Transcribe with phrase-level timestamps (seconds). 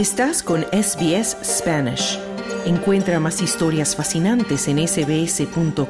[0.00, 2.18] Estás con SBS Spanish.
[2.64, 5.82] Encuentra más historias fascinantes en sbs.com.au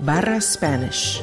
[0.00, 1.22] barra Spanish.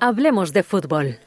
[0.00, 1.20] Hablemos de fútbol.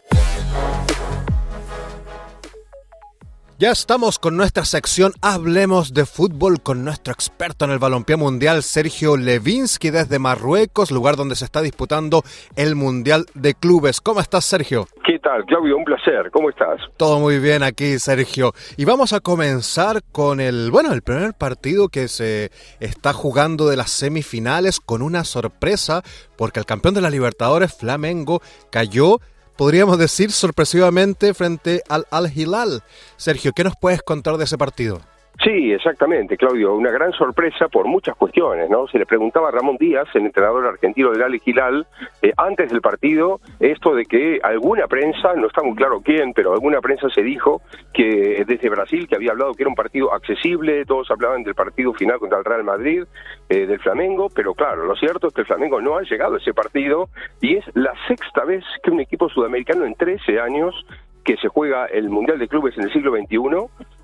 [3.62, 8.63] Ya estamos con nuestra sección Hablemos de fútbol con nuestro experto en el balompié mundial
[8.63, 12.23] Sergio Levinsky desde Marruecos, lugar donde se está disputando
[12.55, 14.00] el Mundial de Clubes.
[14.00, 14.88] ¿Cómo estás, Sergio?
[15.05, 15.76] ¿Qué tal, Claudio?
[15.76, 16.31] Un placer.
[16.31, 16.80] ¿Cómo estás?
[16.95, 18.53] Todo muy bien aquí, Sergio.
[18.77, 23.76] Y vamos a comenzar con el, bueno, el primer partido que se está jugando de
[23.76, 26.02] las semifinales con una sorpresa
[26.38, 28.41] porque el campeón de la Libertadores, Flamengo,
[28.72, 29.20] cayó
[29.59, 32.81] podríamos decir, sorpresivamente frente al Al-Hilal.
[33.17, 35.02] Sergio, ¿qué nos puedes contar de ese partido?
[35.41, 36.75] Sí, exactamente, Claudio.
[36.75, 38.88] Una gran sorpresa por muchas cuestiones, ¿no?
[38.88, 41.88] Se le preguntaba a Ramón Díaz, el entrenador argentino del Ale Gilal,
[42.22, 46.52] eh, antes del partido, esto de que alguna prensa, no está muy claro quién, pero
[46.52, 47.61] alguna prensa se dijo
[47.94, 51.94] que desde Brasil, que había hablado que era un partido accesible, todos hablaban del partido
[51.94, 53.03] final contra el Real Madrid,
[53.47, 56.39] eh, del Flamengo, pero claro, lo cierto es que el Flamengo no ha llegado a
[56.39, 57.08] ese partido
[57.39, 60.75] y es la sexta vez que un equipo sudamericano en 13 años
[61.23, 63.38] que se juega el Mundial de Clubes en el siglo XXI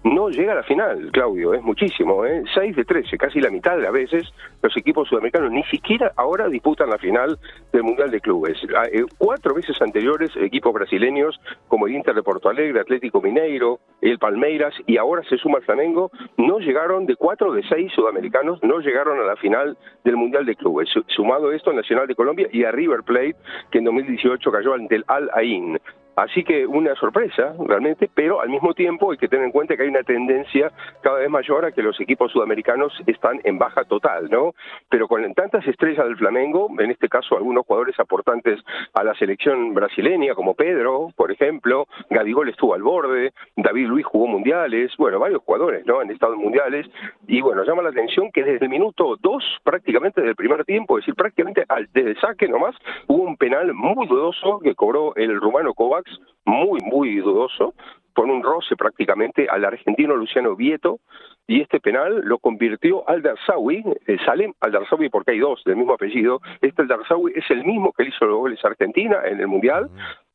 [0.05, 2.43] no llega a la final, Claudio, es muchísimo, ¿eh?
[2.53, 6.47] 6 de 13, casi la mitad de las veces los equipos sudamericanos ni siquiera ahora
[6.47, 7.39] disputan la final
[7.73, 8.57] del Mundial de Clubes.
[8.77, 13.79] Ah, eh, cuatro veces anteriores equipos brasileños como el Inter de Porto Alegre, Atlético Mineiro,
[14.01, 18.61] el Palmeiras y ahora se suma el Flamengo, no llegaron de cuatro de seis sudamericanos,
[18.61, 20.89] no llegaron a la final del Mundial de Clubes.
[21.07, 23.35] Sumado esto al Nacional de Colombia y a River Plate,
[23.71, 25.79] que en 2018 cayó ante el Al Ain.
[26.15, 29.83] Así que una sorpresa realmente, pero al mismo tiempo hay que tener en cuenta que
[29.83, 34.29] hay una tendencia cada vez mayor a que los equipos sudamericanos están en baja total,
[34.29, 34.53] ¿no?
[34.89, 38.59] Pero con tantas estrellas del Flamengo, en este caso algunos jugadores aportantes
[38.93, 44.27] a la selección brasileña, como Pedro, por ejemplo, Gabigol estuvo al borde, David Luis jugó
[44.27, 45.99] mundiales, bueno, varios jugadores, ¿no?
[45.99, 46.87] Han estado en mundiales,
[47.27, 50.97] y bueno, llama la atención que desde el minuto dos, prácticamente desde el primer tiempo,
[50.97, 52.75] es decir, prácticamente desde el saque nomás,
[53.07, 56.04] hubo un penal muy dudoso que cobró el rumano Kovac
[56.45, 57.73] muy, muy dudoso,
[58.13, 60.99] por un roce prácticamente al argentino Luciano Vieto,
[61.47, 65.75] y este penal lo convirtió al Darsawi, eh, Salem al Darsawi porque hay dos del
[65.75, 69.39] mismo apellido, este al Darsawi es el mismo que hizo los goles a Argentina en
[69.41, 69.89] el Mundial,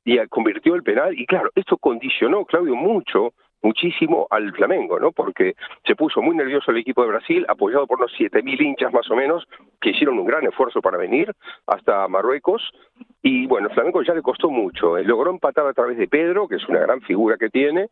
[0.05, 3.33] y convirtió el penal, y claro, esto condicionó, Claudio, mucho
[3.63, 5.13] muchísimo al Flamengo, ¿no?
[5.13, 5.55] Porque
[5.87, 9.17] se puso muy nervioso el equipo de Brasil, apoyado por unos 7.000 hinchas más o
[9.17, 9.47] menos,
[9.81, 11.33] que hicieron un gran esfuerzo para venir
[11.67, 12.63] hasta Marruecos.
[13.23, 14.97] Y bueno, el Flamengo ya le costó mucho.
[14.97, 17.89] Eh, logró empatar a través de Pedro, que es una gran figura que tiene,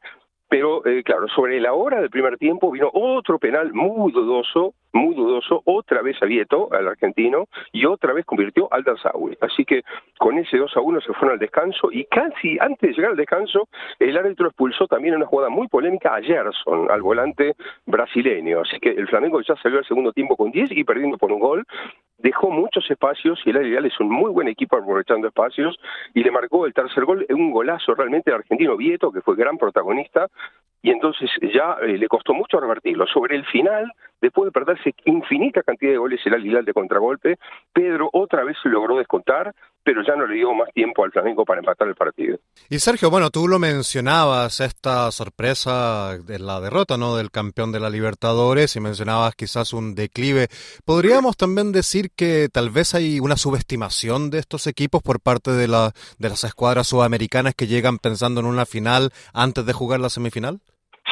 [0.49, 5.15] pero eh, claro, sobre la hora del primer tiempo vino otro penal muy dudoso, muy
[5.15, 9.37] dudoso, otra vez a Vieto, al argentino, y otra vez convirtió al Darzawi.
[9.41, 9.83] Así que
[10.19, 13.17] con ese 2 a 1 se fueron al descanso y casi antes de llegar al
[13.17, 17.55] descanso, el árbitro expulsó también una jugada muy polémica a Gerson, al volante
[17.87, 18.61] brasileño.
[18.61, 21.41] Así que el Flamengo ya salió al segundo tiempo con 10 y perdiendo por un
[21.41, 21.67] gol.
[22.19, 25.79] Dejó muchos espacios y el Arial es un muy buen equipo aprovechando espacios
[26.15, 29.57] y le marcó el tercer gol, un golazo realmente al argentino Vieto, que fue gran
[29.57, 30.27] protagonista,
[30.83, 33.07] y entonces ya eh, le costó mucho revertirlo.
[33.07, 37.39] Sobre el final, después de perderse infinita cantidad de goles el Al de contragolpe,
[37.73, 39.55] Pedro otra vez logró descontar,
[39.89, 42.37] pero ya no le dio más tiempo al Flamengo para empatar el partido.
[42.69, 47.17] Y Sergio, bueno, tú lo mencionabas, esta sorpresa de la derrota ¿no?
[47.17, 50.49] del campeón de la Libertadores y mencionabas quizás un declive.
[50.85, 55.69] ¿Podríamos también decir que tal vez hay una subestimación de estos equipos por parte de,
[55.69, 60.11] la, de las escuadras sudamericanas que llegan pensando en una final antes de jugar la
[60.11, 60.59] semifinal?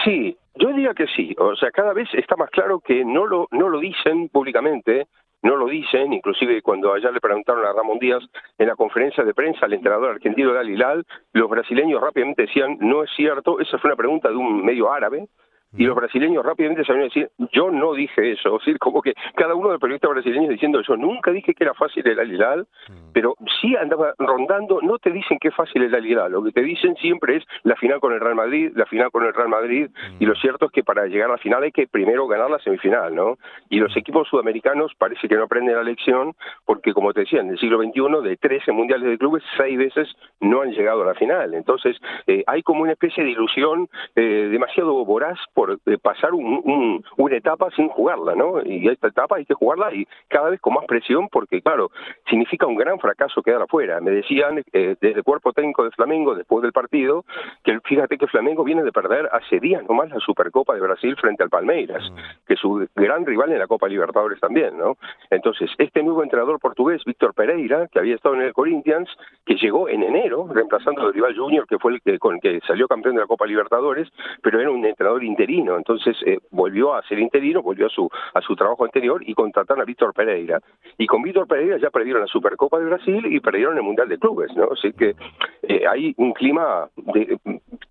[0.05, 1.35] Sí, yo diría que sí.
[1.39, 5.07] O sea, cada vez está más claro que no lo, no lo dicen públicamente,
[5.43, 8.23] no lo dicen, inclusive cuando allá le preguntaron a Ramón Díaz
[8.59, 13.05] en la conferencia de prensa al entrenador argentino de Alilal, los brasileños rápidamente decían, no
[13.05, 15.29] es cierto, esa fue una pregunta de un medio árabe,
[15.77, 19.55] y los brasileños rápidamente sabían decir, yo no dije eso, es decir, como que cada
[19.55, 22.67] uno de los periodistas brasileños diciendo, yo nunca dije que era fácil el Alilal,
[23.13, 26.63] pero sí andaba rondando, no te dicen que es fácil el Alilal, lo que te
[26.63, 29.91] dicen siempre es la final con el Real Madrid, la final con el Real Madrid,
[30.19, 32.59] y lo cierto es que para llegar a la final hay que primero ganar la
[32.61, 33.39] semifinal, ¿no?
[33.69, 37.51] Y los equipos sudamericanos parece que no aprenden la lección, porque como te decía, en
[37.51, 40.09] el siglo XXI, de 13 mundiales de clubes, seis veces
[40.41, 41.97] no han llegado a la final, entonces
[42.27, 47.71] eh, hay como una especie de ilusión eh, demasiado voraz por eh, pasar una etapa
[47.75, 48.63] sin jugarla, ¿no?
[48.63, 51.91] Y esta etapa hay que jugarla y cada vez con más presión porque, claro,
[52.29, 53.99] significa un gran fracaso quedar afuera.
[54.03, 57.25] Me decían eh, desde el cuerpo técnico de Flamengo, después del partido,
[57.65, 61.43] que fíjate que Flamengo viene de perder hace días nomás la Supercopa de Brasil frente
[61.43, 62.47] al Palmeiras, mm.
[62.47, 64.99] que es su gran rival en la Copa Libertadores también, ¿no?
[65.31, 69.09] Entonces, este nuevo entrenador portugués, Víctor Pereira, que había estado en el Corinthians,
[69.47, 72.61] que llegó en enero, reemplazando a Rival Junior, que fue el que, con el que
[72.67, 74.07] salió campeón de la Copa Libertadores,
[74.43, 78.41] pero era un entrenador interino, entonces eh, volvió a ser interino, volvió a su, a
[78.41, 80.61] su trabajo anterior y contrataron a Víctor Pereira.
[80.99, 84.19] Y con Víctor Pereira ya perdieron la Supercopa de Brasil y perdieron el Mundial de
[84.19, 84.69] Clubes, ¿no?
[84.73, 85.15] Así que
[85.63, 87.39] eh, hay un clima, de,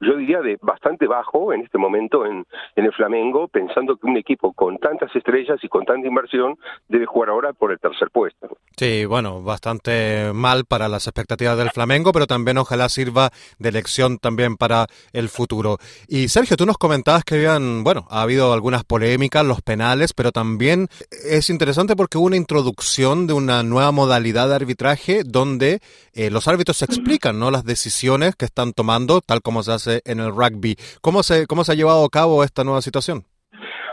[0.01, 4.17] yo diría, de bastante bajo en este momento en, en el Flamengo, pensando que un
[4.17, 6.57] equipo con tantas estrellas y con tanta inversión
[6.89, 8.57] debe jugar ahora por el tercer puesto.
[8.77, 14.17] Sí, bueno, bastante mal para las expectativas del Flamengo, pero también ojalá sirva de lección
[14.17, 15.77] también para el futuro.
[16.09, 17.37] Y Sergio, tú nos comentabas que
[17.83, 20.87] bueno, ha habido algunas polémicas, los penales, pero también
[21.29, 25.79] es interesante porque hubo una introducción de una nueva modalidad de arbitraje donde
[26.13, 27.51] eh, los árbitros explican, ¿no?
[27.51, 30.75] Las decisiones que están tomando, tal como se hace en el rugby.
[31.01, 33.25] ¿Cómo se, cómo se ha llevado a cabo esta nueva situación?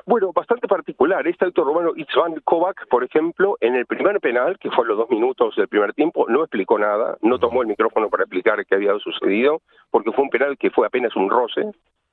[0.05, 1.27] Bueno, bastante particular.
[1.29, 4.99] Este autor romano Itzvan Kovac, por ejemplo, en el primer penal, que fue a los
[4.99, 8.75] dos minutos del primer tiempo, no explicó nada, no tomó el micrófono para explicar qué
[8.75, 11.71] había sucedido, porque fue un penal que fue apenas un roce.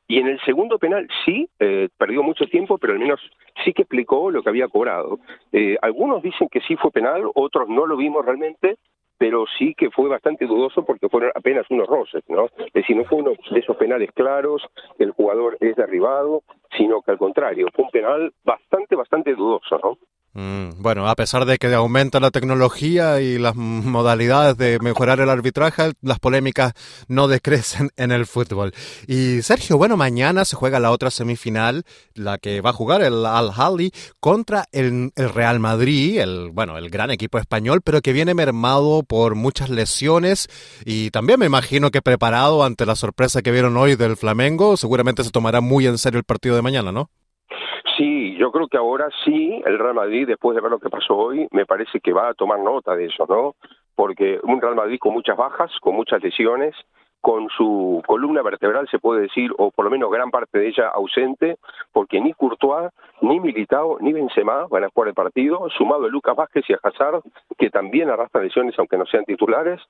[0.09, 3.21] Y en el segundo penal sí, eh, perdió mucho tiempo, pero al menos
[3.63, 5.19] sí que explicó lo que había cobrado.
[5.51, 8.77] Eh, algunos dicen que sí fue penal, otros no lo vimos realmente,
[9.19, 12.45] pero sí que fue bastante dudoso porque fueron apenas unos roces, ¿no?
[12.57, 14.63] Es decir, no fue uno de esos penales claros,
[14.97, 16.41] el jugador es derribado,
[16.75, 19.99] sino que al contrario, fue un penal bastante, bastante dudoso, ¿no?
[20.33, 25.29] Mm, bueno, a pesar de que aumenta la tecnología y las modalidades de mejorar el
[25.29, 26.73] arbitraje, las polémicas
[27.07, 28.73] no decrecen en el fútbol.
[29.07, 31.83] Y Sergio, bueno, mañana se juega la otra semifinal,
[32.13, 36.77] la que va a jugar el Al Hali contra el, el, Real Madrid, el bueno,
[36.77, 40.47] el gran equipo español, pero que viene mermado por muchas lesiones
[40.85, 45.23] y también me imagino que preparado ante la sorpresa que vieron hoy del Flamengo, seguramente
[45.23, 47.09] se tomará muy en serio el partido de mañana, ¿no?
[47.99, 51.17] Sí, yo creo que ahora sí, el Real Madrid, después de ver lo que pasó
[51.17, 53.55] hoy, me parece que va a tomar nota de eso, ¿no?
[53.93, 56.73] Porque un Real Madrid con muchas bajas, con muchas lesiones,
[57.21, 60.87] con su columna vertebral, se puede decir, o por lo menos gran parte de ella
[60.89, 61.57] ausente,
[61.91, 66.35] porque ni Courtois, ni Militao, ni Benzema van a jugar el partido, sumado a Lucas
[66.35, 67.21] Vázquez y a Hazard,
[67.57, 69.81] que también arrastran lesiones aunque no sean titulares,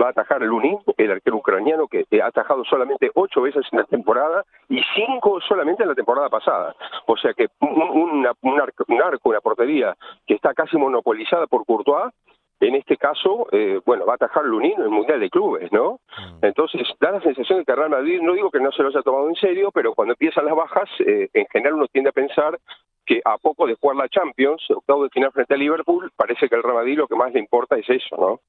[0.00, 3.84] va a atajar Lunin, el arquero ucraniano que ha atajado solamente ocho veces en la
[3.84, 6.74] temporada y cinco solamente en la temporada pasada.
[7.06, 8.84] O sea que un, un arco,
[9.28, 9.96] una portería
[10.26, 12.12] que está casi monopolizada por Courtois,
[12.60, 16.00] en este caso, eh, bueno, va a atajar Lunin en el Mundial de Clubes, ¿no?
[16.18, 16.44] Mm.
[16.44, 19.02] Entonces, da la sensación de que Real Madrid, no digo que no se lo haya
[19.02, 22.58] tomado en serio, pero cuando empiezan las bajas, eh, en general uno tiende a pensar
[23.06, 26.56] que a poco de jugar la Champions, octavo de final frente a Liverpool, parece que
[26.56, 28.40] el Real Madrid lo que más le importa es eso, ¿no?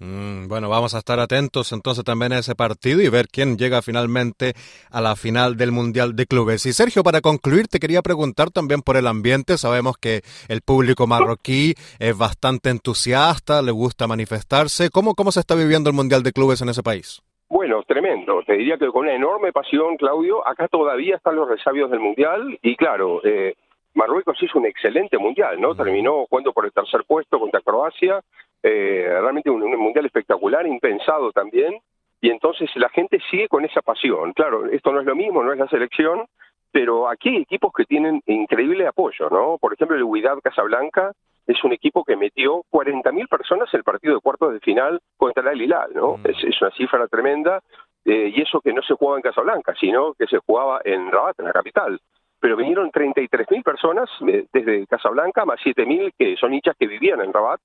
[0.00, 3.82] Mm, bueno, vamos a estar atentos entonces también a ese partido y ver quién llega
[3.82, 4.52] finalmente
[4.92, 6.66] a la final del Mundial de Clubes.
[6.66, 9.58] Y Sergio, para concluir, te quería preguntar también por el ambiente.
[9.58, 14.90] Sabemos que el público marroquí es bastante entusiasta, le gusta manifestarse.
[14.90, 17.20] ¿Cómo, cómo se está viviendo el Mundial de Clubes en ese país?
[17.48, 18.42] Bueno, tremendo.
[18.46, 20.46] Te diría que con una enorme pasión, Claudio.
[20.46, 23.54] Acá todavía están los resabios del Mundial y claro, eh,
[23.94, 25.74] Marruecos hizo un excelente Mundial, ¿no?
[25.74, 28.22] Terminó jugando por el tercer puesto contra Croacia
[28.62, 31.78] eh, realmente un, mundial espectacular, impensado también,
[32.20, 34.32] y entonces la gente sigue con esa pasión.
[34.32, 36.26] Claro, esto no es lo mismo, no es la selección,
[36.72, 39.58] pero aquí hay equipos que tienen increíble apoyo, ¿no?
[39.58, 41.12] Por ejemplo, el Huidad Casablanca
[41.46, 45.50] es un equipo que metió 40.000 personas en el partido de cuartos de final contra
[45.50, 46.18] el Hilal, ¿no?
[46.18, 46.26] Mm.
[46.26, 47.62] Es, una cifra tremenda,
[48.04, 51.38] eh, y eso que no se jugaba en Casablanca, sino que se jugaba en Rabat,
[51.38, 52.00] en la capital
[52.40, 57.32] pero vinieron 33.000 personas eh, desde Casablanca, más 7.000 que son hinchas que vivían en
[57.32, 57.60] Rabat,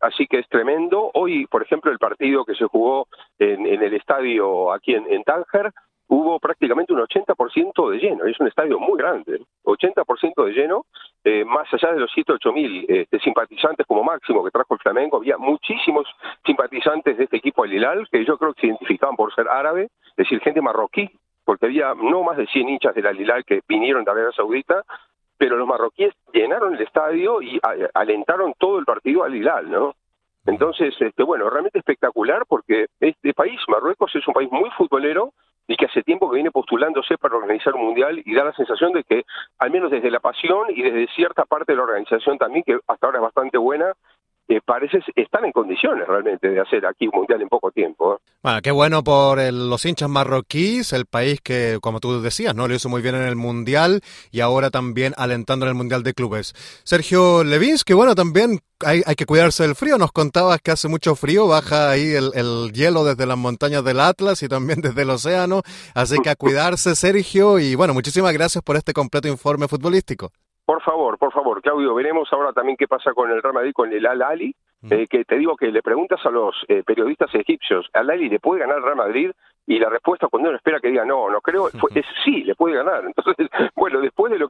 [0.00, 1.10] así que es tremendo.
[1.14, 3.06] Hoy, por ejemplo, el partido que se jugó
[3.38, 5.70] en, el estadio aquí en, Tánger,
[6.08, 10.86] hubo prácticamente un 80% de lleno, es un estadio muy grande, 80% de lleno,
[11.22, 15.18] eh, más allá de los 108 mil este, simpatizantes como máximo que trajo el Flamengo,
[15.18, 16.06] había muchísimos
[16.44, 19.84] simpatizantes de este equipo al Hilal, que yo creo que se identificaban por ser árabe,
[19.84, 21.08] es decir, gente marroquí,
[21.50, 24.84] porque había no más de 100 hinchas del Al que vinieron de Arabia Saudita,
[25.36, 27.58] pero los marroquíes llenaron el estadio y
[27.92, 29.96] alentaron todo el partido al Hilal, ¿no?
[30.46, 35.32] Entonces, este, bueno, realmente espectacular porque este país, Marruecos, es un país muy futbolero
[35.66, 38.92] y que hace tiempo que viene postulándose para organizar un mundial y da la sensación
[38.92, 39.24] de que,
[39.58, 43.06] al menos desde la pasión y desde cierta parte de la organización también, que hasta
[43.06, 43.92] ahora es bastante buena,
[44.64, 48.14] parece están en condiciones realmente de hacer aquí un mundial en poco tiempo.
[48.14, 48.18] ¿eh?
[48.42, 52.74] Bueno, qué bueno por los hinchas marroquíes, el país que, como tú decías, no lo
[52.74, 56.54] hizo muy bien en el mundial y ahora también alentando en el mundial de clubes.
[56.82, 59.98] Sergio Levinsky, bueno, también hay, hay, que cuidarse del frío.
[59.98, 64.00] Nos contabas que hace mucho frío, baja ahí el, el, hielo desde las montañas del
[64.00, 65.62] Atlas y también desde el océano.
[65.94, 67.58] Así que a cuidarse, Sergio.
[67.58, 70.32] Y bueno, muchísimas gracias por este completo informe futbolístico.
[70.70, 73.92] Por favor, por favor, Claudio, veremos ahora también qué pasa con el Real Madrid, con
[73.92, 74.54] el Al-Ali,
[74.88, 78.60] eh, que te digo que le preguntas a los eh, periodistas egipcios, ¿Al-Ali le puede
[78.60, 79.32] ganar el Real Madrid?
[79.66, 81.74] y la respuesta cuando uno espera que diga no, no creo, es
[82.24, 83.04] sí, le puede ganar.
[83.06, 84.48] Entonces, bueno, después de lo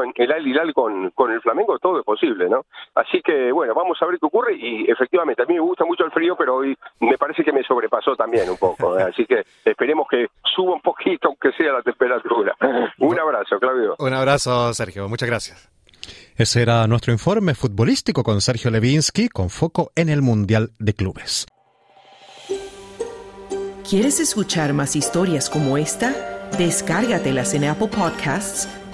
[0.00, 2.64] con el Al Hilal con, con el Flamengo, todo es posible, ¿no?
[2.94, 6.04] Así que, bueno, vamos a ver qué ocurre y efectivamente, a mí me gusta mucho
[6.04, 8.98] el frío, pero hoy me parece que me sobrepasó también un poco.
[8.98, 9.02] ¿eh?
[9.02, 12.54] Así que esperemos que suba un poquito, aunque sea la temperatura.
[12.98, 13.96] Un abrazo, Claudio.
[13.98, 15.08] Un abrazo, Sergio.
[15.08, 15.70] Muchas gracias.
[16.36, 21.46] Ese era nuestro informe futbolístico con Sergio Levinsky, con foco en el Mundial de Clubes.
[23.88, 26.14] ¿Quieres escuchar más historias como esta?
[26.56, 28.68] Descárgatelas en Apple Podcasts,